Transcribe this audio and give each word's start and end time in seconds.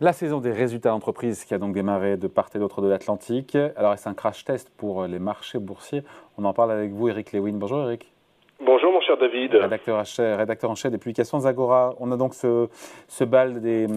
La 0.00 0.12
saison 0.12 0.38
des 0.38 0.52
résultats 0.52 0.90
d'entreprise 0.90 1.44
qui 1.44 1.54
a 1.54 1.58
donc 1.58 1.74
démarré 1.74 2.16
de 2.16 2.28
part 2.28 2.50
et 2.54 2.58
d'autre 2.60 2.80
de 2.82 2.88
l'Atlantique. 2.88 3.58
Alors, 3.74 3.92
est-ce 3.94 4.08
un 4.08 4.14
crash 4.14 4.44
test 4.44 4.70
pour 4.76 5.04
les 5.08 5.18
marchés 5.18 5.58
boursiers? 5.58 6.04
On 6.36 6.44
en 6.44 6.52
parle 6.52 6.70
avec 6.70 6.92
vous, 6.92 7.08
Eric 7.08 7.32
Lewin. 7.32 7.54
Bonjour, 7.54 7.80
Eric. 7.80 8.06
Bonjour, 8.64 8.92
mon 8.92 9.00
cher 9.00 9.16
David. 9.16 9.56
Rédacteur 9.56 9.98
en 9.98 10.04
chef, 10.04 10.38
rédacteur 10.38 10.70
en 10.70 10.76
chef 10.76 10.92
des 10.92 10.98
publications 10.98 11.40
Zagora. 11.40 11.96
On 11.98 12.12
a 12.12 12.16
donc 12.16 12.34
ce, 12.34 12.68
ce 13.08 13.24
bal 13.24 13.60
des, 13.60 13.88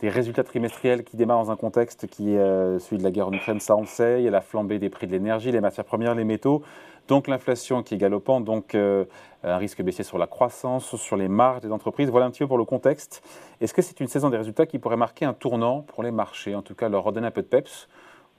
des, 0.00 0.08
résultats 0.08 0.42
trimestriels 0.42 1.04
qui 1.04 1.18
démarre 1.18 1.44
dans 1.44 1.50
un 1.50 1.56
contexte 1.56 2.06
qui 2.06 2.34
est 2.34 2.38
euh, 2.38 2.78
celui 2.78 2.96
de 2.96 3.02
la 3.02 3.10
guerre 3.10 3.28
en 3.28 3.32
Ukraine, 3.34 3.60
ça 3.60 3.76
on 3.76 3.84
sait. 3.84 4.20
Il 4.20 4.24
y 4.24 4.28
a 4.28 4.30
la 4.30 4.40
flambée 4.40 4.78
des 4.78 4.88
prix 4.88 5.06
de 5.06 5.12
l'énergie, 5.12 5.52
les 5.52 5.60
matières 5.60 5.84
premières, 5.84 6.14
les 6.14 6.24
métaux. 6.24 6.62
Donc 7.08 7.28
l'inflation 7.28 7.82
qui 7.82 7.94
est 7.94 7.98
galopante, 7.98 8.44
donc 8.44 8.74
euh, 8.74 9.04
un 9.42 9.56
risque 9.56 9.82
baissier 9.82 10.04
sur 10.04 10.18
la 10.18 10.26
croissance, 10.26 10.96
sur 10.96 11.16
les 11.16 11.28
marges 11.28 11.60
des 11.60 11.72
entreprises. 11.72 12.10
Voilà 12.10 12.26
un 12.26 12.30
petit 12.30 12.40
peu 12.40 12.46
pour 12.46 12.58
le 12.58 12.64
contexte. 12.64 13.22
Est-ce 13.60 13.74
que 13.74 13.82
c'est 13.82 14.00
une 14.00 14.06
saison 14.06 14.30
des 14.30 14.36
résultats 14.36 14.66
qui 14.66 14.78
pourrait 14.78 14.96
marquer 14.96 15.24
un 15.24 15.34
tournant 15.34 15.82
pour 15.82 16.02
les 16.02 16.12
marchés, 16.12 16.54
en 16.54 16.62
tout 16.62 16.74
cas 16.74 16.88
leur 16.88 17.02
redonner 17.02 17.26
un 17.26 17.32
peu 17.32 17.42
de 17.42 17.48
peps 17.48 17.88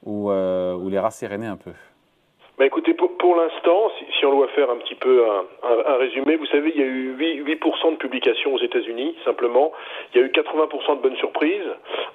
ou, 0.04 0.30
euh, 0.30 0.90
les 0.90 0.98
rasséréner 0.98 1.46
un 1.46 1.56
peu? 1.56 1.72
Bah 2.58 2.66
écoutez, 2.66 2.94
pour, 2.94 3.16
pour 3.18 3.34
l'instant, 3.36 3.90
si, 3.98 4.03
on 4.24 4.32
doit 4.32 4.48
faire 4.48 4.70
un 4.70 4.76
petit 4.76 4.94
peu 4.94 5.24
un, 5.62 5.96
résumé, 5.96 6.36
vous 6.36 6.46
savez, 6.46 6.72
il 6.74 6.80
y 6.80 6.84
a 6.84 6.86
eu 6.86 7.14
8%, 7.14 7.44
8 7.44 7.92
de 7.92 7.96
publications 7.96 8.54
aux 8.54 8.58
États-Unis, 8.58 9.16
simplement. 9.24 9.72
Il 10.12 10.20
y 10.20 10.24
a 10.24 10.26
eu 10.26 10.30
80% 10.30 10.96
de 10.96 11.02
bonnes 11.02 11.16
surprises. 11.16 11.70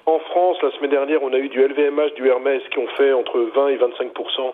En 0.06 0.18
France, 0.18 0.58
la 0.62 0.70
semaine 0.72 0.90
dernière, 0.90 1.22
on 1.22 1.32
a 1.32 1.38
eu 1.38 1.48
du 1.48 1.62
LVMH, 1.62 2.14
du 2.14 2.28
Hermès 2.28 2.62
qui 2.70 2.78
ont 2.78 2.86
fait 2.96 3.12
entre 3.12 3.38
20 3.38 3.68
et 3.68 3.76
25% 3.76 4.52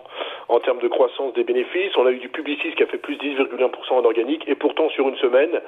en 0.49 0.59
termes 0.59 0.79
de 0.79 0.87
croissance 0.87 1.33
des 1.33 1.43
bénéfices. 1.43 1.95
On 1.97 2.05
a 2.05 2.11
eu 2.11 2.19
du 2.19 2.29
Publicis 2.29 2.71
qui 2.75 2.83
a 2.83 2.87
fait 2.87 2.97
plus 2.97 3.15
10,1% 3.15 3.93
en 3.93 4.05
organique. 4.05 4.47
Et 4.47 4.55
pourtant, 4.55 4.89
sur 4.89 5.07
une 5.07 5.17
semaine, 5.17 5.61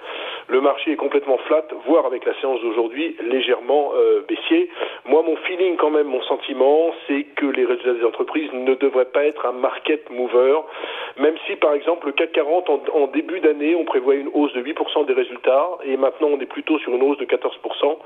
le 0.48 0.62
marché 0.62 0.92
est 0.92 0.96
complètement 0.96 1.38
flat, 1.48 1.66
voire 1.86 2.06
avec 2.06 2.26
la 2.26 2.34
séance 2.40 2.62
d'aujourd'hui, 2.62 3.16
légèrement 3.22 3.92
euh, 3.96 4.22
baissier. 4.28 4.70
Moi, 5.06 5.22
mon 5.24 5.36
feeling 5.38 5.76
quand 5.78 5.90
même, 5.90 6.08
mon 6.08 6.22
sentiment, 6.24 6.92
c'est 7.08 7.24
que 7.36 7.46
les 7.46 7.66
résultats 7.66 7.94
des 7.94 8.06
entreprises 8.06 8.52
ne 8.54 8.76
devraient 8.76 9.06
pas 9.06 9.26
être 9.26 9.46
un 9.46 9.54
market 9.54 10.10
mover, 10.10 10.60
même 11.18 11.36
si 11.48 11.56
par 11.56 11.74
exemple 11.74 11.79
le 12.06 12.12
CAC 12.12 12.32
40 12.32 12.70
en, 12.70 12.82
en 12.94 13.08
début 13.08 13.40
d'année 13.40 13.76
on 13.76 13.86
prévoyait 13.86 14.22
une 14.22 14.30
hausse 14.34 14.54
de 14.54 14.62
8% 14.62 15.06
des 15.06 15.14
résultats 15.14 15.70
et 15.84 15.98
maintenant 15.98 16.28
on 16.28 16.40
est 16.40 16.46
plutôt 16.46 16.80
sur 16.80 16.94
une 16.94 17.04
hausse 17.04 17.18
de 17.18 17.26
14%. 17.26 17.98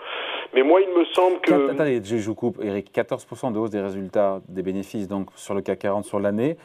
Mais 0.54 0.64
moi 0.64 0.82
il 0.82 0.90
me 0.90 1.06
semble 1.06 1.40
que... 1.40 1.72
Attendez, 1.72 2.02
je 2.04 2.16
vous 2.28 2.36
coupe 2.36 2.58
Eric, 2.62 2.92
14% 2.94 3.54
de 3.54 3.60
hausse 3.60 3.72
des 3.72 3.82
résultats 3.82 4.40
des 4.48 4.62
bénéfices 4.62 5.08
donc 5.08 5.30
sur 5.36 5.54
le 5.54 5.62
CAC 5.62 5.80
40 5.80 6.06
sur 6.06 6.20
l'année, 6.20 6.58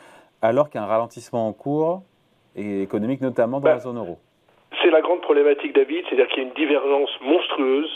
alors 0.42 0.69
qu'il 0.69 0.81
y 0.81 0.83
a 0.83 0.87
un 0.87 0.89
ralentissement 0.89 1.47
en 1.47 1.53
cours 1.53 2.03
et 2.56 2.83
économique 2.83 3.20
notamment 3.20 3.59
dans 3.61 3.65
bah, 3.65 3.75
la 3.75 3.81
zone 3.81 3.98
euro. 3.98 4.19
C'est 4.83 4.91
la 4.91 5.00
grande 5.00 5.22
problématique, 5.22 5.75
David, 5.75 6.05
c'est-à-dire 6.09 6.28
qu'il 6.28 6.43
y 6.43 6.47
a 6.47 6.48
une 6.48 6.55
divergence 6.55 7.11
monstrueuse 7.22 7.91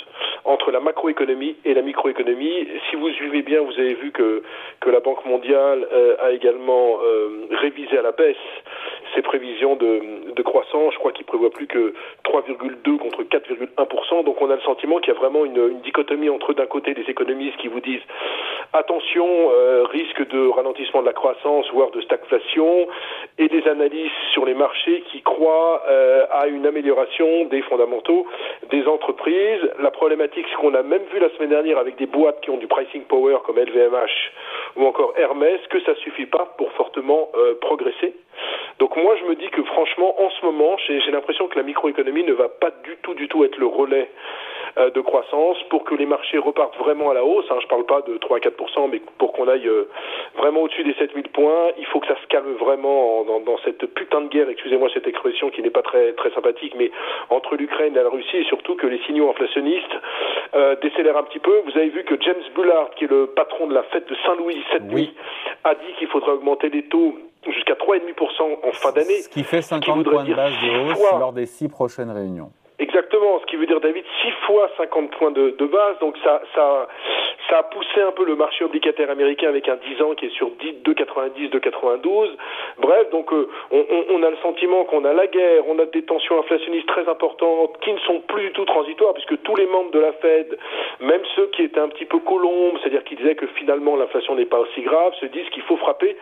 entre 0.44 0.70
la 0.70 0.80
macroéconomie 0.80 1.56
et 1.64 1.74
la 1.74 1.82
microéconomie. 1.82 2.66
Si 2.91 2.97
vous 2.97 3.10
suivez 3.10 3.42
bien, 3.42 3.60
vous 3.60 3.72
avez 3.72 3.94
vu 3.94 4.10
que, 4.10 4.42
que 4.80 4.91
la 4.91 5.00
Banque 5.00 5.24
mondiale 5.26 5.86
euh, 5.92 6.16
a 6.20 6.32
également 6.32 6.98
euh, 7.02 7.47
révisé 7.50 7.98
à 7.98 8.02
la 8.02 8.12
baisse 8.12 8.36
ses 9.14 9.22
prévisions 9.22 9.77
de, 9.77 10.42
croissance. 10.42 10.92
Je 10.92 10.98
crois 10.98 11.12
qu'il 11.12 11.24
prévoit 11.24 11.50
plus 11.50 11.66
que 11.66 11.94
3,2 12.24 12.96
contre 12.98 13.22
4,1%. 13.22 14.24
Donc 14.24 14.42
on 14.42 14.50
a 14.50 14.56
le 14.56 14.60
sentiment 14.62 14.98
qu'il 14.98 15.12
y 15.12 15.16
a 15.16 15.19
vraiment 15.19 15.44
une, 15.44 15.56
une 15.56 15.80
dichotomie 15.82 16.28
entre 16.28 16.52
d'un 16.52 16.66
côté 16.66 16.94
des 16.94 17.04
économistes 17.08 17.56
qui 17.58 17.69
vous 17.69 17.80
disent 17.80 18.02
attention, 18.73 19.51
euh, 19.51 19.84
risque 19.84 20.27
de 20.28 20.48
ralentissement 20.48 21.01
de 21.01 21.06
la 21.06 21.12
croissance, 21.12 21.70
voire 21.73 21.91
de 21.91 22.01
stagflation, 22.01 22.89
et 23.39 23.48
des 23.48 23.67
analyses 23.69 24.11
sur 24.33 24.45
les 24.45 24.55
marchés 24.55 25.03
qui 25.12 25.23
croient 25.23 25.83
euh, 25.89 26.27
à 26.31 26.47
une 26.47 26.67
amélioration 26.67 27.45
des 27.47 27.62
fondamentaux 27.62 28.27
des 28.70 28.87
entreprises. 28.87 29.61
La 29.81 29.91
problématique, 29.91 30.47
c'est 30.48 30.56
qu'on 30.56 30.75
a 30.75 30.83
même 30.83 31.03
vu 31.12 31.19
la 31.19 31.31
semaine 31.31 31.50
dernière 31.50 31.78
avec 31.78 31.97
des 31.97 32.06
boîtes 32.06 32.41
qui 32.41 32.50
ont 32.50 32.56
du 32.56 32.66
pricing 32.66 33.03
power 33.05 33.38
comme 33.44 33.59
LVMH 33.59 34.32
ou 34.77 34.87
encore 34.87 35.12
Hermès 35.16 35.61
que 35.69 35.81
ça 35.81 35.94
suffit 35.97 36.27
pas 36.27 36.55
pour 36.56 36.72
fortement 36.72 37.28
euh, 37.34 37.55
progresser. 37.61 38.15
Donc 38.78 38.97
moi 38.97 39.15
je 39.16 39.25
me 39.27 39.34
dis 39.34 39.49
que 39.49 39.62
franchement 39.65 40.21
en 40.21 40.31
ce 40.31 40.44
moment 40.44 40.77
j'ai 40.87 41.11
l'impression 41.11 41.47
que 41.49 41.59
la 41.59 41.62
microéconomie 41.62 42.25
ne 42.25 42.32
va 42.32 42.49
pas 42.49 42.71
du 42.82 42.97
tout 43.03 43.15
du 43.15 43.28
tout 43.28 43.44
être 43.44 43.59
le 43.59 43.66
relais 43.66 44.09
de 44.77 45.00
croissance 45.00 45.56
pour 45.71 45.84
que 45.84 45.94
les 45.94 46.06
marchés 46.06 46.38
repartent 46.38 46.77
vraiment 46.78 47.10
à 47.10 47.15
la 47.15 47.25
hausse. 47.25 47.44
Hein, 47.50 47.56
je 47.60 47.65
ne 47.66 47.69
parle 47.71 47.84
pas 47.87 48.00
de 48.03 48.16
3 48.19 48.38
à 48.38 48.41
4 48.41 48.88
mais 48.91 49.00
pour 49.19 49.33
qu'on 49.33 49.49
aille 49.49 49.66
euh, 49.69 49.88
vraiment 50.38 50.62
au-dessus 50.62 50.84
des 50.84 50.94
7000 50.94 51.28
points, 51.28 51.71
il 51.78 51.87
faut 51.87 52.00
que 52.00 52.06
ça 52.06 52.16
se 52.21 52.27
calme 52.28 52.53
vraiment 52.55 53.25
dans, 53.25 53.41
dans 53.41 53.59
cette 53.65 53.84
putain 53.94 54.22
de 54.22 54.28
guerre, 54.28 54.49
excusez-moi 54.49 54.88
cette 54.94 55.06
expression 55.06 55.50
qui 55.50 55.62
n'est 55.62 55.71
pas 55.71 55.82
très 55.82 56.12
très 56.15 56.31
sympathique, 56.31 56.75
mais 56.77 56.91
entre 57.31 57.56
l'Ukraine 57.56 57.97
et 57.97 58.03
la 58.03 58.09
Russie 58.09 58.37
et 58.38 58.44
surtout 58.44 58.77
que 58.77 58.87
les 58.87 58.99
signaux 59.05 59.28
inflationnistes 59.31 59.97
euh, 60.55 60.77
décélèrent 60.82 61.16
un 61.19 61.25
petit 61.25 61.38
peu. 61.38 61.62
Vous 61.65 61.77
avez 61.77 61.88
vu 61.88 62.05
que 62.05 62.15
James 62.21 62.43
Bullard, 62.55 62.91
qui 62.97 63.05
est 63.05 63.11
le 63.11 63.27
patron 63.27 63.66
de 63.66 63.75
la 63.75 63.82
fête 63.84 64.09
de 64.09 64.16
Saint-Louis 64.27 64.62
cette 64.72 64.82
Oui. 64.88 64.94
nuit, 64.94 65.15
a 65.65 65.75
dit 65.75 65.93
qu'il 65.99 66.09
faudrait 66.09 66.32
augmenter 66.32 66.69
les 66.71 66.84
taux 66.84 67.15
jusqu'à 67.47 67.75
3,5% 67.75 68.59
en 68.66 68.72
fin 68.72 68.93
d'année. 68.93 69.21
Ce 69.22 69.28
qui 69.28 69.44
fait 69.44 69.62
50 69.62 69.97
voudrait 69.97 70.15
points 70.15 70.25
de 70.25 70.34
base 70.34 70.53
de 70.62 70.91
hausse 70.93 71.12
lors 71.19 71.32
des 71.32 71.47
six 71.47 71.69
prochaines 71.69 72.11
réunions. 72.11 72.50
Exactement, 72.94 73.41
ce 73.41 73.47
qui 73.47 73.56
veut 73.56 73.64
dire 73.64 73.80
David 73.80 74.04
6 74.20 74.30
fois 74.47 74.69
50 74.76 75.12
points 75.12 75.30
de, 75.30 75.56
de 75.58 75.64
base, 75.64 75.98
donc 76.00 76.14
ça, 76.22 76.42
ça, 76.54 76.88
ça 77.52 77.58
a 77.58 77.62
poussé 77.64 78.00
un 78.00 78.12
peu 78.12 78.24
le 78.24 78.34
marché 78.34 78.64
obligataire 78.64 79.10
américain 79.10 79.50
avec 79.50 79.68
un 79.68 79.76
10 79.76 80.02
ans 80.02 80.14
qui 80.14 80.24
est 80.24 80.34
sur 80.36 80.48
10, 80.52 80.76
2,90, 80.86 81.50
2,92. 81.50 82.30
Bref, 82.78 83.10
donc 83.10 83.30
euh, 83.30 83.46
on, 83.70 84.22
a 84.22 84.30
le 84.30 84.36
sentiment 84.38 84.84
qu'on 84.84 85.04
a 85.04 85.12
la 85.12 85.26
guerre, 85.26 85.62
on 85.68 85.78
a 85.78 85.84
des 85.84 86.02
tensions 86.02 86.38
inflationnistes 86.38 86.88
très 86.88 87.06
importantes 87.10 87.76
qui 87.82 87.92
ne 87.92 87.98
sont 87.98 88.20
plus 88.20 88.44
du 88.44 88.52
tout 88.52 88.64
transitoires 88.64 89.12
puisque 89.12 89.42
tous 89.42 89.54
les 89.56 89.66
membres 89.66 89.90
de 89.90 89.98
la 89.98 90.12
Fed, 90.14 90.56
même 91.00 91.20
ceux 91.36 91.48
qui 91.48 91.64
étaient 91.64 91.80
un 91.80 91.88
petit 91.88 92.06
peu 92.06 92.20
colombes, 92.20 92.78
c'est-à-dire 92.80 93.04
qui 93.04 93.16
disaient 93.16 93.34
que 93.34 93.46
finalement 93.48 93.96
l'inflation 93.96 94.34
n'est 94.34 94.46
pas 94.46 94.60
aussi 94.60 94.80
grave, 94.80 95.12
se 95.20 95.26
disent 95.26 95.48
qu'il 95.50 95.62
faut 95.64 95.76
frapper 95.76 96.16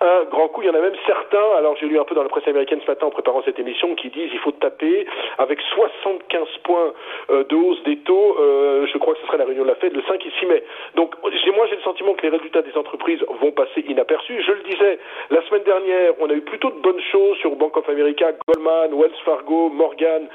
un 0.00 0.24
grand 0.30 0.46
coup. 0.46 0.62
Il 0.62 0.66
y 0.66 0.70
en 0.70 0.74
a 0.74 0.80
même 0.80 0.96
certains, 1.06 1.56
alors 1.56 1.76
j'ai 1.80 1.86
lu 1.86 1.98
un 1.98 2.04
peu 2.04 2.14
dans 2.14 2.22
la 2.22 2.28
presse 2.28 2.46
américaine 2.46 2.80
ce 2.84 2.88
matin 2.88 3.06
en 3.06 3.10
préparant 3.10 3.42
cette 3.42 3.58
émission, 3.58 3.96
qui 3.96 4.10
disent 4.10 4.30
il 4.32 4.38
faut 4.38 4.52
taper 4.52 5.06
avec 5.38 5.60
75 5.74 6.46
points 6.62 6.92
euh, 7.30 7.42
de 7.42 7.56
hausse 7.56 7.82
des 7.82 7.96
taux, 7.98 8.36
euh, 8.38 8.86
je 8.86 8.98
crois 8.98 9.14
que 9.14 9.20
ce 9.20 9.26
serait 9.26 9.38
la 9.38 9.44
réunion 9.44 9.64
de 9.64 9.68
la 9.68 9.74
Fed 9.74 9.92
le 9.92 10.02
5 10.02 10.24
et 10.24 10.30
6 10.38 10.46
mai. 10.46 10.62
Donc 10.94 11.14
moi 11.22 11.66
j'ai 11.68 11.76
le 11.76 11.82
sentiment 11.82 12.14
que 12.14 12.22
les 12.22 12.36
résultats 12.36 12.62
des 12.62 12.76
entreprises 12.76 13.20
vont 13.40 13.52
passer 13.52 13.80
inaperçus. 13.88 14.42
Je 14.42 14.52
le 14.52 14.62
disais, 14.62 14.98
la 15.30 15.42
semaine 15.48 15.64
dernière, 15.64 16.12
on 16.20 16.30
a 16.30 16.32
eu 16.32 16.40
plutôt 16.40 16.70
de 16.70 16.80
bonnes 16.80 17.00
choses 17.10 17.36
sur 17.38 17.56
Bank 17.56 17.76
of 17.76 17.88
America, 17.88 18.32
Goldman, 18.46 18.92
Wells 18.94 19.16
Fargo, 19.24 19.70
Morgan, 19.70 20.28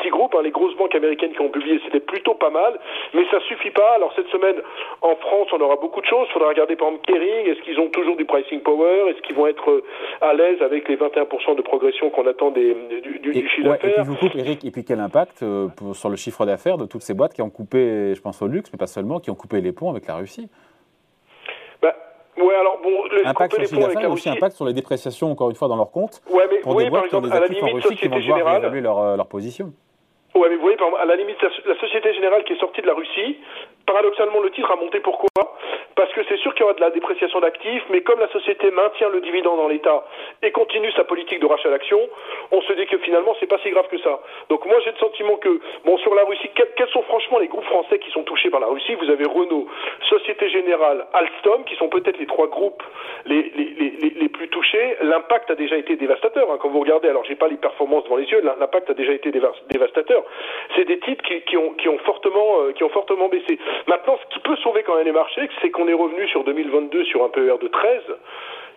Citigroup, 0.00 0.30
hein, 0.34 0.42
les 0.42 0.50
grosses 0.50 0.74
banques 0.76 0.94
américaines 0.94 1.32
qui 1.32 1.40
ont 1.40 1.48
publié, 1.50 1.80
c'était 1.84 2.00
plutôt 2.00 2.34
pas 2.34 2.50
mal, 2.50 2.78
mais 3.14 3.22
ça 3.30 3.38
suffit 3.48 3.70
pas. 3.70 3.94
Alors 3.96 4.12
cette 4.16 4.28
semaine, 4.28 4.56
en 5.02 5.14
France, 5.16 5.48
on 5.52 5.60
aura 5.60 5.76
beaucoup 5.76 6.00
de 6.00 6.06
choses. 6.06 6.26
Il 6.30 6.32
faudra 6.32 6.48
regarder 6.48 6.76
par 6.76 6.88
exemple 6.88 7.06
Kering, 7.06 7.46
est-ce 7.46 7.60
qu'ils 7.62 7.78
ont 7.78 7.88
toujours 7.90 8.16
du 8.16 8.24
pricing 8.24 8.60
power, 8.60 9.10
est-ce 9.10 9.20
qu'ils 9.22 9.36
vont 9.36 9.46
être 9.46 9.70
euh, 9.70 9.84
à 10.20 10.32
l'aise 10.34 10.60
avec 10.62 10.88
les 10.88 10.96
21% 10.96 11.56
de 11.56 11.62
progression 11.62 12.10
qu'on 12.10 12.26
attend 12.26 12.50
des, 12.50 12.74
du, 13.02 13.18
du, 13.18 13.30
Et, 13.30 13.42
du 13.42 13.48
chiffre 13.48 13.68
ouais, 13.68 13.76
et 13.76 13.78
puis 13.78 13.88
d'affaires? 13.88 14.04
je 14.04 14.10
vous 14.10 14.16
coupe, 14.16 14.34
Eric, 14.36 14.64
et 14.64 14.70
puis 14.70 14.84
quel 14.84 15.00
impact 15.00 15.42
euh, 15.42 15.68
pour- 15.68 15.94
sur 15.94 16.08
le 16.08 16.16
chiffre 16.16 16.46
d'affaires 16.46 16.78
de 16.78 16.86
toutes 16.86 17.02
ces 17.02 17.14
boîtes 17.14 17.34
qui 17.34 17.42
ont 17.42 17.50
coupé, 17.50 18.14
je 18.14 18.20
pense 18.22 18.40
au 18.42 18.46
luxe, 18.46 18.70
mais 18.72 18.78
pas 18.78 18.86
seulement, 18.86 19.20
qui 19.20 19.30
ont 19.30 19.34
coupé 19.34 19.60
les 19.60 19.72
ponts 19.72 19.90
avec 19.90 20.06
la 20.06 20.16
Russie? 20.16 20.48
Bah, 21.82 21.94
Ouais, 22.38 22.54
alors 22.54 22.78
bon, 22.82 23.04
le, 23.10 23.26
Impact 23.26 23.52
sur 23.52 23.60
les 23.62 23.68
chiffre 23.68 23.80
d'affaires, 23.80 24.10
aussi 24.10 24.28
impact 24.30 24.56
sur 24.56 24.64
les 24.64 24.72
dépréciations, 24.72 25.30
encore 25.30 25.50
une 25.50 25.56
fois, 25.56 25.68
dans 25.68 25.76
leurs 25.76 25.90
comptes, 25.90 26.22
Ouais, 26.30 26.44
mais 26.50 26.58
pour 26.60 26.74
oui, 26.74 26.84
des 26.84 26.90
boîtes 26.90 27.08
qui 27.08 27.14
ont 27.16 27.20
des 27.20 27.32
actifs 27.32 27.62
en 27.62 27.66
Russie 27.72 27.96
qui 27.96 28.08
vont 28.08 28.16
devoir 28.18 28.38
réévaluer 28.46 28.80
leur, 28.80 28.98
euh, 28.98 29.16
leur 29.16 29.26
position. 29.26 29.72
Vous 30.48 30.56
voyez, 30.56 30.78
à 30.98 31.04
la 31.04 31.16
limite, 31.16 31.36
la, 31.66 31.76
Société 31.76 32.14
Générale 32.14 32.44
qui 32.44 32.54
est 32.54 32.60
sortie 32.60 32.80
de 32.80 32.86
la 32.86 32.94
Russie, 32.94 33.36
paradoxalement, 33.86 34.40
le 34.40 34.50
titre 34.50 34.70
a 34.70 34.76
monté. 34.76 35.00
Pourquoi? 35.00 35.28
Parce 35.96 36.10
que 36.14 36.22
c'est 36.28 36.38
sûr 36.38 36.54
qu'il 36.54 36.62
y 36.62 36.64
aura 36.64 36.72
de 36.72 36.80
la 36.80 36.90
dépréciation 36.90 37.40
d'actifs, 37.40 37.82
mais 37.90 38.00
comme 38.00 38.20
la 38.20 38.28
société 38.28 38.70
maintient 38.70 39.10
le 39.10 39.20
dividende 39.20 39.58
dans 39.58 39.68
l'État 39.68 40.02
et 40.42 40.50
continue 40.50 40.90
sa 40.92 41.04
politique 41.04 41.40
de 41.40 41.46
rachat 41.46 41.68
d'actions, 41.68 42.00
on 42.52 42.62
se 42.62 42.72
dit 42.72 42.86
que 42.86 42.96
finalement, 42.98 43.36
c'est 43.38 43.46
pas 43.46 43.58
si 43.58 43.70
grave 43.70 43.88
que 43.88 43.98
ça. 43.98 44.20
Donc 44.48 44.64
moi, 44.64 44.78
j'ai 44.82 44.92
le 44.92 44.96
sentiment 44.96 45.36
que, 45.36 45.60
bon, 45.84 45.98
sur 45.98 46.14
la 46.14 46.24
Russie, 46.24 46.48
quels 46.54 46.88
sont 46.88 47.02
franchement 47.02 47.38
les 47.38 47.48
groupes 47.48 47.64
français 47.64 47.89
par 48.50 48.60
la 48.60 48.66
Russie 48.66 48.94
Vous 48.94 49.10
avez 49.10 49.24
Renault, 49.24 49.66
Société 50.08 50.48
Générale, 50.50 51.06
Alstom, 51.12 51.64
qui 51.64 51.76
sont 51.76 51.88
peut-être 51.88 52.18
les 52.18 52.26
trois 52.26 52.48
groupes 52.48 52.82
les, 53.26 54.28
plus 54.28 54.48
touchés. 54.48 54.96
L'impact 55.02 55.50
a 55.50 55.54
déjà 55.54 55.76
été 55.76 55.96
dévastateur. 55.96 56.50
Hein, 56.50 56.58
quand 56.60 56.68
vous 56.68 56.80
regardez, 56.80 57.08
alors 57.08 57.24
j'ai 57.24 57.34
pas 57.34 57.48
les 57.48 57.56
performances 57.56 58.04
devant 58.04 58.16
les 58.16 58.26
yeux, 58.26 58.40
l'impact 58.42 58.90
a 58.90 58.94
déjà 58.94 59.12
été 59.12 59.30
déva- 59.30 59.52
dévastateur. 59.70 60.22
C'est 60.76 60.84
des 60.84 60.98
titres 61.00 61.22
qui, 61.24 61.40
qui, 61.42 61.56
ont, 61.56 61.70
qui, 61.74 61.88
ont 61.88 61.98
fortement, 61.98 62.62
euh, 62.62 62.72
qui 62.72 62.84
ont 62.84 62.88
fortement 62.90 63.28
baissé. 63.28 63.58
Maintenant, 63.86 64.18
ce 64.22 64.34
qui 64.34 64.40
peut 64.40 64.56
sauver 64.56 64.82
quand 64.82 64.96
même 64.96 65.06
les 65.06 65.12
marchés, 65.12 65.48
c'est 65.60 65.70
qu'on 65.70 65.88
est 65.88 65.94
revenu 65.94 66.26
sur 66.28 66.44
2022 66.44 67.04
sur 67.04 67.24
un 67.24 67.28
PER 67.28 67.56
de 67.60 67.68
13. 67.68 68.02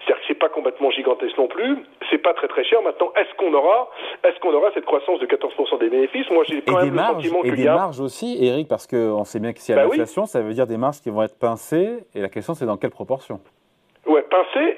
C'est-à-dire 0.05 0.21
que 0.21 0.27
c'est 0.27 0.39
pas 0.39 0.49
complètement 0.49 0.91
gigantesque 0.91 1.37
non 1.37 1.47
plus, 1.47 1.77
c'est 2.09 2.17
pas 2.17 2.33
très 2.33 2.47
très 2.47 2.63
cher. 2.65 2.81
Maintenant, 2.81 3.11
est-ce 3.15 3.33
qu'on 3.37 3.53
aura, 3.53 3.89
est-ce 4.23 4.37
qu'on 4.39 4.53
aura 4.53 4.69
cette 4.73 4.85
croissance 4.85 5.19
de 5.19 5.25
14% 5.25 5.79
des 5.79 5.89
bénéfices? 5.89 6.29
Moi, 6.29 6.43
j'ai 6.47 6.57
Et 6.57 6.61
quand 6.61 6.73
des 6.79 6.85
même 6.85 6.89
le 6.89 6.95
marges, 6.95 7.13
sentiment 7.15 7.39
et 7.43 7.47
qu'il 7.49 7.55
des 7.55 7.63
y 7.63 7.67
a. 7.67 7.75
marges 7.75 7.99
aussi, 8.01 8.37
Eric, 8.43 8.67
parce 8.67 8.85
qu'on 8.87 9.23
sait 9.23 9.39
bien 9.39 9.53
que 9.53 9.59
s'il 9.59 9.75
y 9.75 9.77
a 9.77 9.81
Bah 9.81 9.87
oui. 9.89 9.97
l'inflation, 9.97 10.25
ça 10.25 10.41
veut 10.41 10.53
dire 10.53 10.67
des 10.67 10.77
marges 10.77 10.99
qui 11.01 11.09
vont 11.09 11.23
être 11.23 11.37
pincées, 11.39 11.99
et 12.13 12.21
la 12.21 12.29
question 12.29 12.53
c'est 12.53 12.65
dans 12.65 12.77
quelle 12.77 12.89
proportion? 12.91 13.39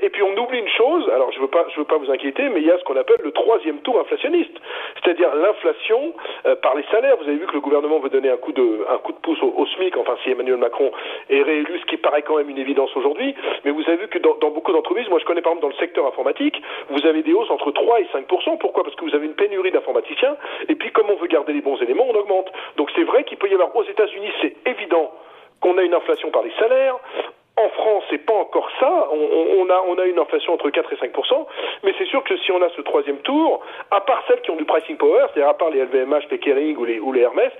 Et 0.03 0.09
puis 0.09 0.21
on 0.21 0.35
oublie 0.37 0.59
une 0.59 0.69
chose. 0.69 1.09
Alors 1.09 1.31
je 1.31 1.39
veux 1.39 1.47
pas, 1.47 1.65
je 1.73 1.79
veux 1.79 1.85
pas 1.85 1.97
vous 1.97 2.11
inquiéter, 2.11 2.49
mais 2.49 2.59
il 2.59 2.67
y 2.67 2.71
a 2.71 2.77
ce 2.77 2.83
qu'on 2.83 2.97
appelle 2.97 3.21
le 3.23 3.31
troisième 3.31 3.79
tour 3.79 3.99
inflationniste, 3.99 4.55
c'est-à-dire 5.01 5.33
l'inflation 5.33 6.13
euh, 6.45 6.55
par 6.55 6.75
les 6.75 6.83
salaires. 6.91 7.15
Vous 7.17 7.27
avez 7.27 7.37
vu 7.37 7.47
que 7.47 7.53
le 7.53 7.61
gouvernement 7.61 7.99
veut 7.99 8.09
donner 8.09 8.29
un 8.29 8.37
coup 8.37 8.51
de, 8.51 8.85
un 8.89 8.97
coup 8.97 9.13
de 9.13 9.17
pouce 9.17 9.41
au, 9.41 9.65
SMIC. 9.65 9.95
Enfin, 9.97 10.17
si 10.23 10.31
Emmanuel 10.31 10.57
Macron 10.57 10.91
est 11.29 11.41
réélu, 11.41 11.79
ce 11.79 11.85
qui 11.85 11.97
paraît 11.97 12.21
quand 12.21 12.37
même 12.37 12.49
une 12.49 12.57
évidence 12.57 12.95
aujourd'hui. 12.95 13.33
Mais 13.63 13.71
vous 13.71 13.83
avez 13.87 13.97
vu 13.97 14.07
que 14.07 14.19
dans 14.19 14.51
beaucoup 14.51 14.73
d'entreprises, 14.73 15.07
moi 15.09 15.19
je 15.19 15.25
connais 15.25 15.41
par 15.41 15.53
exemple 15.53 15.67
dans 15.69 15.73
le 15.75 15.79
secteur 15.79 16.05
informatique, 16.05 16.61
vous 16.89 17.05
avez 17.05 17.23
des 17.23 17.33
hausses 17.33 17.49
entre 17.49 17.71
3 17.71 18.01
et 18.01 18.07
5% 18.13 18.57
Pourquoi? 18.57 18.83
Parce 18.83 18.95
que 18.95 19.05
vous 19.05 19.15
avez 19.15 19.25
une 19.25 19.35
pénurie 19.35 19.71
d'informaticiens. 19.71 20.35
Et 20.67 20.75
puis 20.75 20.91
comme 20.91 21.09
on 21.09 21.15
veut 21.15 21.27
garder 21.27 21.53
les 21.53 21.61
bons 21.61 21.81
éléments, 21.81 22.05
on 22.09 22.15
augmente. 22.15 22.51
Donc 22.77 22.91
c'est 22.95 23.03
vrai 23.03 23.23
qu'il 23.23 23.37
peut 23.37 23.49
y 23.49 23.53
avoir 23.53 23.75
aux 23.75 23.83
États-Unis, 23.83 24.31
c'est 24.41 24.55
évident 24.69 25.11
qu'on 25.61 25.77
a 25.77 25.83
une 25.83 25.93
inflation 25.93 26.29
par 26.31 26.43
les 26.43 26.51
salaires. 26.59 26.97
En 27.57 27.69
France, 27.69 28.03
c'est 28.09 28.25
pas 28.25 28.33
encore 28.33 28.64
ça. 28.79 29.07
On, 29.11 29.69
a, 29.69 29.83
on 29.87 29.97
a 29.97 30.05
une 30.05 30.19
inflation 30.19 30.53
entre 30.53 30.69
4 30.69 30.93
et 30.93 30.95
5% 30.95 31.45
mais 31.83 31.93
c'est 31.97 32.05
sûr 32.05 32.23
que 32.23 32.35
si 32.37 32.51
on 32.51 32.61
a 32.61 32.69
ce 32.69 32.81
troisième 32.81 33.17
tour, 33.19 33.61
à 33.91 34.01
part 34.01 34.23
celles 34.27 34.41
qui 34.41 34.51
ont 34.51 34.55
du 34.55 34.65
pricing 34.65 34.97
power, 34.97 35.25
c'est-à-dire 35.33 35.49
à 35.49 35.53
part 35.53 35.69
les 35.69 35.83
LVMH, 35.83 36.23
les 36.31 36.39
Kering 36.39 36.77
ou 36.77 36.85
les, 36.85 36.99
ou 36.99 37.11
les 37.11 37.21
Hermès, 37.21 37.51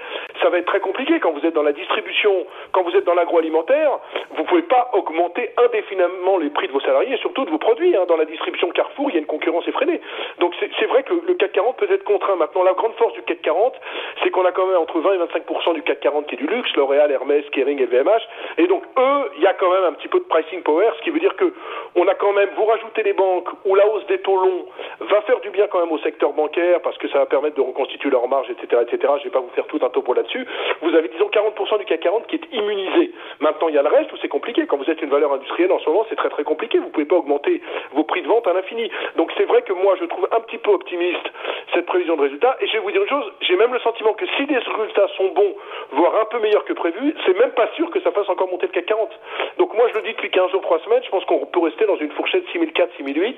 ça 0.46 0.52
va 0.52 0.60
être 0.60 0.68
très 0.68 0.80
compliqué. 0.80 1.20
Quand 1.20 1.32
vous 1.32 1.44
êtes 1.44 1.56
dans 1.56 1.64
la 1.64 1.74
distribution, 1.74 2.46
quand 2.72 2.84
vous 2.84 2.96
êtes 2.96 3.04
dans 3.04 3.16
l'agroalimentaire, 3.16 3.98
vous 4.38 4.44
pouvez 4.44 4.62
pas 4.62 4.92
augmenter 4.94 5.50
indéfiniment 5.58 6.38
les 6.38 6.52
prix 6.52 6.68
de 6.68 6.72
vos 6.72 6.82
salariés 6.82 7.16
et 7.16 7.18
surtout 7.18 7.46
de 7.46 7.50
vos 7.50 7.58
produits. 7.58 7.98
Hein. 7.98 8.06
Dans 8.08 8.16
la 8.16 8.26
distribution 8.26 8.70
Carrefour, 8.70 9.10
il 9.10 9.14
y 9.14 9.18
a 9.18 9.22
une 9.22 9.26
concurrence 9.26 9.68
effrénée. 9.68 10.00
Donc 10.38 10.54
c'est 10.60 10.86
vrai 10.86 11.02
que 11.02 11.16
le 11.26 11.34
CAC 11.34 11.54
40 11.54 11.78
peut 11.78 11.92
être 11.92 12.04
contraint. 12.04 12.36
Maintenant, 12.36 12.62
la 12.62 12.74
grande 12.74 12.94
force 12.94 13.14
du 13.14 13.24
CAC 13.24 13.42
40, 13.42 13.74
c'est 14.22 14.30
qu'on 14.30 14.46
a 14.46 14.52
quand 14.52 14.68
même 14.68 14.78
entre 14.78 15.00
20 15.00 15.14
et 15.14 15.18
25% 15.18 15.74
du 15.74 15.82
CAC 15.82 16.00
40 16.02 16.28
qui 16.28 16.36
est 16.36 16.38
du 16.38 16.46
luxe, 16.46 16.72
L'Oréal, 16.76 17.10
Hermès, 17.10 17.44
Kering, 17.50 17.82
LVMH, 17.82 18.22
et 18.60 18.68
donc 18.68 18.84
eux, 19.00 19.32
il 19.38 19.44
y 19.44 19.48
a 19.48 19.54
quand 19.56 19.72
même 19.72 19.86
un 19.86 19.94
petit 19.94 20.10
peu 20.10 20.20
de 20.20 20.26
pricing 20.26 20.62
power, 20.62 20.92
ce 21.00 21.02
qui 21.02 21.10
veut 21.10 21.20
dire 21.20 21.36
que 21.38 21.52
on 21.96 22.08
a 22.08 22.14
quand 22.14 22.34
même, 22.34 22.50
vous 22.56 22.66
rajoutez 22.66 23.02
les 23.02 23.14
banques 23.14 23.50
où 23.66 23.74
la 23.74 23.88
hausse 23.88 24.06
des 24.06 24.20
taux 24.20 24.38
longs 24.38 24.66
va 25.00 25.22
faire 25.22 25.40
du 25.40 25.50
bien 25.50 25.66
quand 25.68 25.80
même 25.80 25.92
au 25.92 26.00
secteur 26.00 26.34
bancaire 26.34 26.82
parce 26.82 26.98
que 27.00 27.08
ça 27.08 27.18
va 27.18 27.26
permettre 27.26 27.56
de 27.56 27.62
reconstituer 27.62 28.12
leur 28.12 28.28
marge, 28.28 28.48
etc., 28.52 28.84
etc. 28.84 29.14
Je 29.18 29.20
ne 29.20 29.24
vais 29.24 29.30
pas 29.32 29.40
vous 29.40 29.52
faire 29.56 29.66
tout 29.68 29.80
un 29.82 29.90
topo 29.90 30.14
là-dessus. 30.14 30.35
Vous 30.82 30.96
avez 30.96 31.08
disons 31.10 31.28
40% 31.28 31.80
du 31.80 31.86
CAC 31.86 32.02
40 32.02 32.28
qui 32.28 32.36
est 32.36 32.54
immunisé. 32.54 33.12
Maintenant, 33.40 33.68
il 33.70 33.76
y 33.76 33.78
a 33.78 33.84
le 33.84 33.90
reste 33.90 34.12
où 34.14 34.18
c'est 34.22 34.28
compliqué. 34.28 34.66
Quand 34.68 34.78
vous 34.78 34.90
êtes 34.90 35.02
une 35.02 35.10
valeur 35.10 35.34
industrielle 35.34 35.72
en 35.72 35.80
ce 35.80 35.90
moment, 35.90 36.06
c'est 36.10 36.16
très 36.16 36.30
très 36.30 36.44
compliqué. 36.44 36.80
Vous 36.80 36.90
pouvez 36.90 37.06
pas 37.06 37.16
augmenter 37.16 37.62
vos 37.94 38.04
prix 38.04 38.22
de 38.22 38.28
vente 38.28 38.48
à 38.48 38.54
l'infini. 38.54 38.90
Donc 39.16 39.32
c'est 39.38 39.46
vrai 39.46 39.62
que 39.62 39.74
moi, 39.74 39.96
je 40.00 40.06
trouve 40.06 40.28
un 40.32 40.40
petit 40.42 40.58
peu 40.58 40.72
optimiste 40.72 41.26
cette 41.74 41.86
prévision 41.86 42.16
de 42.16 42.22
résultats. 42.22 42.58
Et 42.62 42.68
je 42.68 42.74
vais 42.74 42.80
vous 42.80 42.92
dire 42.92 43.02
une 43.02 43.10
chose, 43.10 43.32
j'ai 43.42 43.56
même 43.56 43.74
le 43.74 43.80
sentiment 43.80 44.14
que 44.14 44.26
si 44.38 44.46
des 44.46 44.58
résultats 44.58 45.08
sont 45.18 45.30
bons, 45.30 45.56
voire 45.92 46.20
un 46.22 46.26
peu 46.26 46.40
meilleurs 46.40 46.66
que 46.66 46.74
prévu, 46.74 47.14
c'est 47.26 47.38
même 47.38 47.52
pas 47.52 47.70
sûr 47.76 47.90
que 47.90 48.02
ça 48.02 48.12
fasse 48.12 48.30
encore 48.30 48.50
monter 48.50 48.68
le 48.68 48.72
CAC 48.74 48.86
40. 48.86 49.10
Donc 49.58 49.74
moi, 49.74 49.88
je 49.90 49.96
le 49.96 50.02
dis 50.04 50.12
depuis 50.12 50.30
15 50.30 50.52
jours, 50.52 50.62
3 50.62 50.80
semaines, 50.80 51.04
je 51.04 51.10
pense 51.10 51.26
qu'on 51.26 51.46
peut 51.46 51.60
rester 51.60 51.86
dans 51.86 51.98
une 51.98 52.12
fourchette 52.12 52.46
6004-6008 52.54 53.36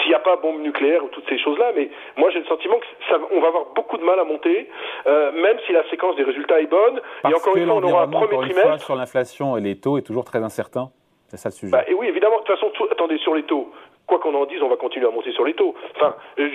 s'il 0.00 0.08
n'y 0.08 0.14
a 0.14 0.20
pas 0.20 0.36
bombe 0.36 0.60
nucléaire 0.60 1.04
ou 1.04 1.08
toutes 1.08 1.28
ces 1.28 1.38
choses-là, 1.38 1.72
mais 1.74 1.90
moi 2.16 2.30
j'ai 2.30 2.40
le 2.40 2.46
sentiment 2.46 2.78
que 2.78 2.86
ça, 3.08 3.16
on 3.30 3.40
va 3.40 3.48
avoir 3.48 3.66
beaucoup 3.74 3.96
de 3.96 4.04
mal 4.04 4.18
à 4.18 4.24
monter, 4.24 4.68
euh, 5.06 5.32
même 5.32 5.58
si 5.66 5.72
la 5.72 5.88
séquence 5.90 6.16
des 6.16 6.24
résultats 6.24 6.60
est 6.60 6.66
bonne. 6.66 7.00
et 7.28 7.34
encore 7.34 7.56
une 7.56 7.66
fois, 7.66 7.76
on 7.76 7.82
aura 7.82 8.02
un 8.04 8.08
premier 8.08 8.48
trimestre. 8.48 8.84
sur 8.84 8.96
l'inflation 8.96 9.56
et 9.56 9.60
les 9.60 9.76
taux 9.78 9.98
est 9.98 10.02
toujours 10.02 10.24
très 10.24 10.42
incertain. 10.42 10.90
C'est 11.28 11.36
ça 11.36 11.48
le 11.48 11.54
sujet. 11.54 11.72
Bah, 11.72 11.84
et 11.88 11.94
oui, 11.94 12.06
évidemment. 12.06 12.36
De 12.36 12.44
toute 12.44 12.54
façon, 12.54 12.70
attendez, 12.90 13.18
sur 13.18 13.34
les 13.34 13.42
taux, 13.44 13.72
qu'on 14.18 14.34
en 14.34 14.46
dise, 14.46 14.62
on 14.62 14.68
va 14.68 14.76
continuer 14.76 15.06
à 15.06 15.10
monter 15.10 15.32
sur 15.32 15.44
les 15.44 15.54
taux. 15.54 15.74
Enfin, 15.96 16.14
euh, 16.38 16.48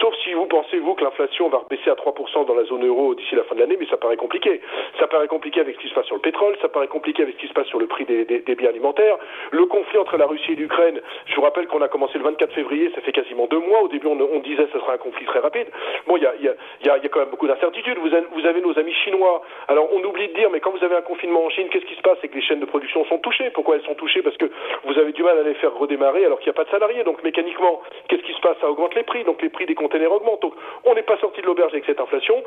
sauf 0.00 0.14
si 0.22 0.32
vous 0.32 0.46
pensez, 0.46 0.78
vous, 0.78 0.94
que 0.94 1.04
l'inflation 1.04 1.48
va 1.48 1.62
baisser 1.68 1.90
à 1.90 1.94
3% 1.94 2.46
dans 2.46 2.54
la 2.54 2.64
zone 2.64 2.86
euro 2.86 3.14
d'ici 3.14 3.34
la 3.34 3.44
fin 3.44 3.54
de 3.54 3.60
l'année, 3.60 3.76
mais 3.78 3.86
ça 3.86 3.96
paraît 3.96 4.16
compliqué. 4.16 4.60
Ça 4.98 5.06
paraît 5.06 5.28
compliqué 5.28 5.60
avec 5.60 5.76
ce 5.76 5.80
qui 5.80 5.88
se 5.88 5.94
passe 5.94 6.06
sur 6.06 6.16
le 6.16 6.22
pétrole, 6.22 6.56
ça 6.60 6.68
paraît 6.68 6.88
compliqué 6.88 7.22
avec 7.22 7.36
ce 7.36 7.40
qui 7.40 7.48
se 7.48 7.52
passe 7.52 7.66
sur 7.66 7.78
le 7.78 7.86
prix 7.86 8.04
des, 8.04 8.24
biens 8.56 8.70
alimentaires. 8.70 9.16
Le 9.50 9.66
conflit 9.66 9.98
entre 9.98 10.16
la 10.16 10.26
Russie 10.26 10.52
et 10.52 10.56
l'Ukraine, 10.56 11.00
je 11.26 11.34
vous 11.34 11.42
rappelle 11.42 11.66
qu'on 11.66 11.82
a 11.82 11.88
commencé 11.88 12.18
le 12.18 12.24
24 12.24 12.52
février, 12.52 12.90
ça 12.94 13.00
fait 13.00 13.12
quasiment 13.12 13.46
deux 13.46 13.60
mois. 13.60 13.82
Au 13.82 13.88
début, 13.88 14.06
on, 14.06 14.40
disait 14.40 14.64
que 14.64 14.72
ce 14.72 14.80
sera 14.80 14.94
un 14.94 14.98
conflit 14.98 15.26
très 15.26 15.40
rapide. 15.40 15.66
Bon, 16.06 16.16
il 16.16 16.22
y 16.22 16.26
a, 16.26 17.08
quand 17.08 17.20
même 17.20 17.30
beaucoup 17.30 17.46
d'incertitudes. 17.46 17.98
Vous, 17.98 18.08
vous 18.08 18.46
avez 18.46 18.60
nos 18.60 18.78
amis 18.78 18.94
chinois. 19.04 19.42
Alors, 19.68 19.88
on 19.92 20.02
oublie 20.04 20.28
de 20.28 20.34
dire, 20.34 20.50
mais 20.50 20.60
quand 20.60 20.70
vous 20.70 20.84
avez 20.84 20.96
un 20.96 21.02
confinement 21.02 21.44
en 21.44 21.50
Chine, 21.50 21.68
qu'est-ce 21.70 21.86
qui 21.86 21.94
se 21.94 22.02
passe? 22.02 22.18
C'est 22.20 22.28
que 22.28 22.34
les 22.34 22.42
chaînes 22.42 22.60
de 22.60 22.66
production 22.66 23.04
sont 23.06 23.18
touchées. 23.18 23.50
Pourquoi 23.50 23.76
elles 23.76 23.84
sont 23.84 23.94
touchées? 23.94 24.22
Parce 24.22 24.36
que 24.36 24.50
vous 24.84 24.98
avez 24.98 25.12
du 25.12 25.22
mal 25.22 25.38
à 25.38 25.42
les 25.42 25.54
faire 25.54 25.74
redémarrer 25.74 26.24
alors 26.24 26.38
qu'il 26.38 26.48
n'y 26.48 26.56
a 26.56 26.58
pas 26.58 26.64
de 26.64 26.70
salariés. 26.70 26.87
Donc, 27.04 27.22
mécaniquement, 27.22 27.80
qu'est-ce 28.08 28.22
qui 28.22 28.32
se 28.32 28.40
passe? 28.40 28.56
Ça 28.60 28.70
augmente 28.70 28.94
les 28.94 29.02
prix, 29.02 29.24
donc 29.24 29.40
les 29.42 29.48
prix 29.48 29.66
des 29.66 29.74
containers 29.74 30.12
augmentent. 30.12 30.42
Donc 30.42 30.54
on 30.84 30.94
n'est 30.94 31.02
pas 31.02 31.18
sorti 31.18 31.40
de 31.40 31.46
l'auberge 31.46 31.72
avec 31.72 31.84
cette 31.84 32.00
inflation. 32.00 32.42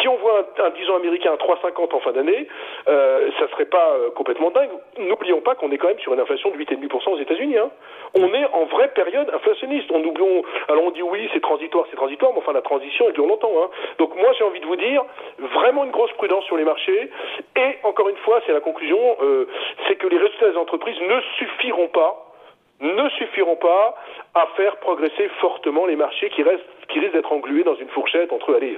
Si 0.00 0.08
on 0.08 0.16
voit 0.16 0.46
un, 0.58 0.64
un 0.64 0.96
américain 0.96 1.32
à 1.32 1.36
3,50 1.36 1.94
en 1.94 2.00
fin 2.00 2.12
d'année, 2.12 2.46
euh, 2.88 3.30
ça 3.38 3.48
serait 3.48 3.66
pas 3.66 3.92
euh, 3.94 4.10
complètement 4.10 4.50
dingue. 4.50 4.70
N'oublions 4.98 5.40
pas 5.40 5.54
qu'on 5.54 5.70
est 5.70 5.78
quand 5.78 5.88
même 5.88 5.98
sur 5.98 6.12
une 6.12 6.20
inflation 6.20 6.50
de 6.50 6.56
8,5% 6.56 7.10
aux 7.10 7.18
États-Unis. 7.18 7.58
Hein. 7.58 7.70
On 8.14 8.32
est 8.32 8.46
en 8.52 8.64
vraie 8.64 8.88
période 8.88 9.30
inflationniste. 9.34 9.90
On 9.90 10.02
oublions, 10.04 10.42
alors 10.68 10.84
on 10.84 10.90
dit 10.90 11.02
oui, 11.02 11.28
c'est 11.32 11.40
transitoire, 11.40 11.86
c'est 11.90 11.96
transitoire, 11.96 12.32
mais 12.32 12.38
enfin 12.38 12.52
la 12.52 12.62
transition 12.62 13.06
elle 13.08 13.14
dure 13.14 13.26
longtemps. 13.26 13.52
Hein. 13.62 13.70
Donc 13.98 14.16
moi 14.16 14.32
j'ai 14.38 14.44
envie 14.44 14.60
de 14.60 14.66
vous 14.66 14.76
dire 14.76 15.02
vraiment 15.38 15.84
une 15.84 15.90
grosse 15.90 16.12
prudence 16.12 16.44
sur 16.44 16.56
les 16.56 16.64
marchés. 16.64 17.10
Et 17.56 17.78
encore 17.82 18.08
une 18.08 18.16
fois, 18.18 18.40
c'est 18.46 18.52
la 18.52 18.60
conclusion, 18.60 19.16
euh, 19.22 19.46
c'est 19.86 19.96
que 19.96 20.06
les 20.06 20.18
résultats 20.18 20.50
des 20.50 20.56
entreprises 20.56 21.00
ne 21.00 21.20
suffiront 21.38 21.88
pas 21.88 22.33
ne 22.80 23.08
suffiront 23.10 23.56
pas 23.56 23.94
à 24.34 24.46
faire 24.56 24.76
progresser 24.78 25.28
fortement 25.40 25.86
les 25.86 25.96
marchés 25.96 26.30
qui, 26.30 26.42
restent, 26.42 26.64
qui 26.88 27.00
risquent 27.00 27.14
d'être 27.14 27.32
englués 27.32 27.64
dans 27.64 27.76
une 27.76 27.88
fourchette 27.88 28.32
entre 28.32 28.54
allez, 28.54 28.76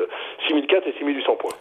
6004 0.49 0.87
et 0.87 0.93
6800 0.99 1.37
points. 1.37 1.55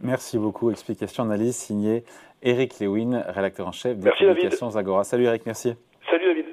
Merci 0.00 0.38
beaucoup. 0.38 0.70
Explication, 0.70 1.24
analyse 1.24 1.56
signée 1.56 2.04
Eric 2.42 2.78
Lewin, 2.80 3.22
rédacteur 3.28 3.66
en 3.66 3.72
chef 3.72 3.96
des 3.96 4.10
publications 4.10 4.76
Agora. 4.76 5.04
Salut 5.04 5.24
Eric, 5.24 5.44
merci. 5.44 5.74
Salut 6.08 6.24
David. 6.24 6.46